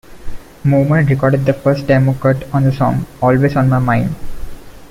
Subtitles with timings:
[0.65, 4.09] Moman recorded the first demo cut on the song "Always on My Mind".